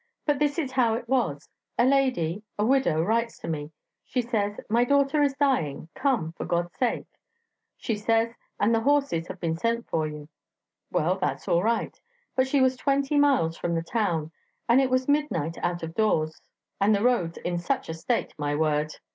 But 0.25 0.39
this 0.39 0.57
is 0.57 0.71
how 0.71 0.95
it 0.95 1.07
was: 1.07 1.47
a 1.77 1.85
lady, 1.85 2.41
a 2.57 2.65
widow, 2.65 3.03
writes 3.03 3.37
to 3.37 3.47
me; 3.47 3.71
she 4.03 4.19
says, 4.19 4.59
'My 4.67 4.83
daughter 4.83 5.21
is 5.21 5.35
dying. 5.35 5.89
Come, 5.93 6.31
for 6.31 6.43
God's 6.43 6.73
sake!' 6.73 7.19
she 7.77 7.93
says, 7.95 8.33
'and 8.59 8.73
the 8.73 8.79
horses 8.81 9.27
have 9.27 9.39
been 9.39 9.55
sent 9.55 9.87
for 9.87 10.07
you.'... 10.07 10.27
Well, 10.89 11.19
that's 11.19 11.47
all 11.47 11.61
right. 11.61 12.01
But 12.35 12.47
she 12.47 12.61
was 12.61 12.75
twenty 12.75 13.19
miles 13.19 13.55
from 13.57 13.75
the 13.75 13.83
town, 13.83 14.31
and 14.67 14.81
it 14.81 14.89
was 14.89 15.07
midnight 15.07 15.59
out 15.61 15.83
of 15.83 15.93
doors, 15.93 16.41
and 16.79 16.95
the 16.95 17.03
roads 17.03 17.37
in 17.37 17.59
such 17.59 17.87
a 17.87 17.93
state, 17.93 18.33
my 18.39 18.55
word! 18.55 18.95